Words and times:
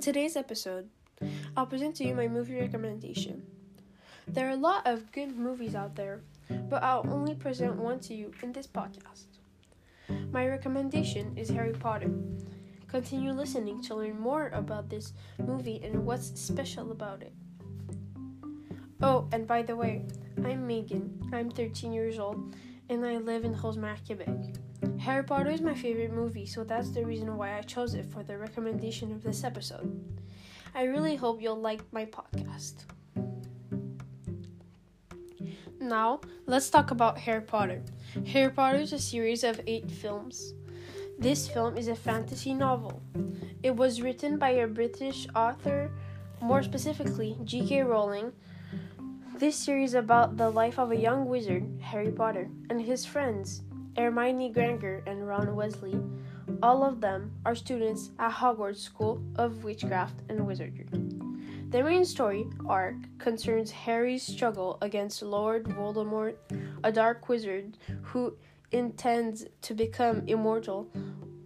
today's 0.00 0.36
episode, 0.36 0.88
I'll 1.56 1.66
present 1.66 1.94
to 1.96 2.04
you 2.04 2.14
my 2.14 2.26
movie 2.26 2.58
recommendation. 2.58 3.42
There 4.26 4.48
are 4.48 4.52
a 4.52 4.56
lot 4.56 4.86
of 4.86 5.12
good 5.12 5.36
movies 5.36 5.74
out 5.74 5.94
there, 5.94 6.22
but 6.70 6.82
I'll 6.82 7.06
only 7.10 7.34
present 7.34 7.76
one 7.76 8.00
to 8.00 8.14
you 8.14 8.32
in 8.42 8.52
this 8.52 8.66
podcast. 8.66 9.26
My 10.32 10.48
recommendation 10.48 11.36
is 11.36 11.48
Harry 11.50 11.72
Potter. 11.72 12.10
Continue 12.88 13.32
listening 13.32 13.82
to 13.82 13.94
learn 13.94 14.18
more 14.18 14.50
about 14.54 14.88
this 14.88 15.12
movie 15.38 15.80
and 15.82 16.04
what's 16.04 16.40
special 16.40 16.90
about 16.90 17.22
it. 17.22 17.32
Oh, 19.02 19.28
and 19.32 19.46
by 19.46 19.62
the 19.62 19.76
way, 19.76 20.06
I'm 20.44 20.66
Megan. 20.66 21.20
I'm 21.32 21.50
13 21.50 21.92
years 21.92 22.18
old 22.18 22.54
and 22.88 23.04
I 23.04 23.18
live 23.18 23.44
in 23.44 23.54
Rosemère, 23.54 24.04
Quebec. 24.06 24.56
Harry 25.04 25.22
Potter 25.22 25.50
is 25.50 25.60
my 25.60 25.74
favorite 25.74 26.14
movie, 26.14 26.46
so 26.46 26.64
that's 26.64 26.88
the 26.88 27.04
reason 27.04 27.36
why 27.36 27.58
I 27.58 27.60
chose 27.60 27.92
it 27.92 28.06
for 28.06 28.22
the 28.22 28.38
recommendation 28.38 29.12
of 29.12 29.22
this 29.22 29.44
episode. 29.44 30.02
I 30.74 30.84
really 30.84 31.14
hope 31.14 31.42
you'll 31.42 31.60
like 31.60 31.82
my 31.92 32.06
podcast. 32.06 32.86
Now, 35.78 36.22
let's 36.46 36.70
talk 36.70 36.90
about 36.90 37.18
Harry 37.18 37.42
Potter. 37.42 37.82
Harry 38.28 38.50
Potter 38.50 38.78
is 38.78 38.94
a 38.94 38.98
series 38.98 39.44
of 39.44 39.60
eight 39.66 39.90
films. 39.90 40.54
This 41.18 41.48
film 41.48 41.76
is 41.76 41.88
a 41.88 41.94
fantasy 41.94 42.54
novel. 42.54 43.02
It 43.62 43.76
was 43.76 44.00
written 44.00 44.38
by 44.38 44.52
a 44.52 44.66
British 44.66 45.26
author, 45.36 45.90
more 46.40 46.62
specifically, 46.62 47.36
G.K. 47.44 47.82
Rowling. 47.82 48.32
This 49.36 49.54
series 49.54 49.90
is 49.90 49.96
about 49.96 50.38
the 50.38 50.48
life 50.48 50.78
of 50.78 50.92
a 50.92 50.96
young 50.96 51.26
wizard, 51.26 51.78
Harry 51.82 52.10
Potter, 52.10 52.48
and 52.70 52.80
his 52.80 53.04
friends, 53.04 53.60
Hermione 53.96 54.50
Granger 54.50 55.02
and 55.06 55.26
Ron 55.26 55.48
Weasley. 55.48 55.94
All 56.62 56.82
of 56.82 57.00
them 57.00 57.32
are 57.44 57.54
students 57.54 58.10
at 58.18 58.32
Hogwarts 58.32 58.78
School 58.78 59.22
of 59.36 59.64
Witchcraft 59.64 60.20
and 60.28 60.46
Wizardry. 60.46 60.88
The 61.70 61.82
main 61.82 62.04
story 62.04 62.46
arc 62.68 62.96
concerns 63.18 63.70
Harry's 63.70 64.22
struggle 64.22 64.78
against 64.80 65.22
Lord 65.22 65.64
Voldemort, 65.64 66.36
a 66.82 66.92
dark 66.92 67.28
wizard 67.28 67.78
who 68.02 68.36
intends 68.72 69.46
to 69.62 69.74
become 69.74 70.22
immortal, 70.26 70.88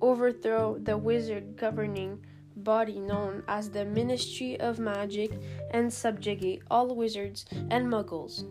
overthrow 0.00 0.78
the 0.78 0.96
wizard 0.96 1.56
governing 1.56 2.24
body 2.56 2.98
known 2.98 3.42
as 3.48 3.70
the 3.70 3.84
Ministry 3.84 4.58
of 4.60 4.78
Magic, 4.78 5.32
and 5.70 5.92
subjugate 5.92 6.62
all 6.70 6.94
wizards 6.94 7.44
and 7.70 7.86
muggles. 7.86 8.44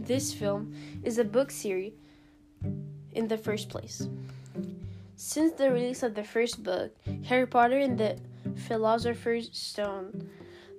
This 0.00 0.32
film 0.34 0.74
is 1.02 1.18
a 1.18 1.24
book 1.24 1.50
series 1.50 1.92
in 3.14 3.28
the 3.28 3.38
first 3.38 3.68
place. 3.68 4.08
Since 5.16 5.52
the 5.52 5.70
release 5.70 6.02
of 6.02 6.14
the 6.14 6.24
first 6.24 6.62
book, 6.62 6.94
Harry 7.24 7.46
Potter 7.46 7.78
and 7.78 7.96
the 7.96 8.18
Philosopher's 8.66 9.50
Stone, 9.52 10.28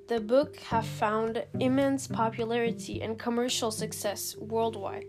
the 0.07 0.19
book 0.19 0.57
have 0.57 0.85
found 0.85 1.45
immense 1.59 2.07
popularity 2.07 3.01
and 3.01 3.17
commercial 3.17 3.71
success 3.71 4.35
worldwide. 4.37 5.05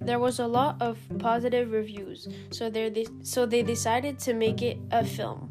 There 0.00 0.18
was 0.18 0.38
a 0.38 0.46
lot 0.46 0.76
of 0.82 0.98
positive 1.18 1.72
reviews, 1.72 2.28
so 2.50 2.68
they 2.68 3.06
so 3.22 3.46
they 3.46 3.62
decided 3.62 4.18
to 4.20 4.34
make 4.34 4.60
it 4.60 4.76
a 4.90 5.02
film. 5.04 5.50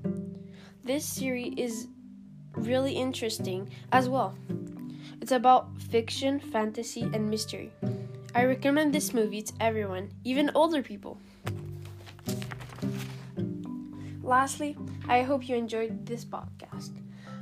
This 0.83 1.03
series 1.03 1.53
is 1.57 1.87
really 2.53 2.93
interesting 2.93 3.69
as 3.91 4.07
well. 4.07 4.35
It's 5.19 5.31
about 5.31 5.75
fiction, 5.81 6.39
fantasy, 6.39 7.01
and 7.01 7.29
mystery. 7.29 7.71
I 8.35 8.45
recommend 8.45 8.93
this 8.93 9.13
movie 9.13 9.43
to 9.43 9.53
everyone, 9.59 10.11
even 10.23 10.49
older 10.55 10.81
people. 10.81 11.19
Lastly, 14.23 14.75
I 15.07 15.21
hope 15.21 15.47
you 15.47 15.55
enjoyed 15.55 16.05
this 16.05 16.25
podcast. 16.25 16.91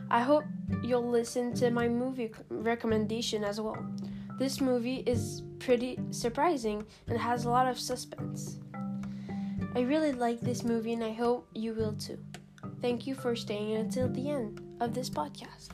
I 0.09 0.19
hope 0.19 0.43
you'll 0.83 1.09
listen 1.09 1.53
to 1.55 1.71
my 1.71 1.87
movie 1.87 2.31
recommendation 2.49 3.45
as 3.45 3.61
well. 3.61 3.77
This 4.37 4.59
movie 4.59 5.03
is 5.05 5.43
pretty 5.59 5.97
surprising 6.09 6.85
and 7.07 7.17
has 7.17 7.45
a 7.45 7.49
lot 7.49 7.67
of 7.67 7.79
suspense. 7.79 8.57
I 9.73 9.81
really 9.81 10.11
like 10.11 10.41
this 10.41 10.63
movie 10.63 10.93
and 10.93 11.03
I 11.03 11.13
hope 11.13 11.47
you 11.53 11.73
will 11.73 11.93
too. 11.93 12.19
Thank 12.81 13.07
you 13.07 13.15
for 13.15 13.35
staying 13.35 13.75
until 13.75 14.09
the 14.09 14.29
end 14.29 14.59
of 14.81 14.93
this 14.93 15.09
podcast. 15.09 15.69